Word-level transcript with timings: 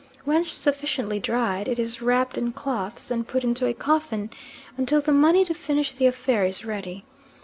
When 0.25 0.43
sufficiently 0.43 1.19
dried, 1.19 1.67
it 1.67 1.77
is 1.77 2.01
wrapped 2.01 2.35
in 2.35 2.53
clothes 2.53 3.11
and 3.11 3.27
put 3.27 3.43
into 3.43 3.67
a 3.67 3.73
coffin, 3.75 4.31
until 4.75 4.99
the 4.99 5.11
money 5.11 5.45
to 5.45 5.53
finish 5.53 5.91
the 5.93 6.07
affair 6.07 6.43
is 6.43 6.65
ready. 6.65 7.05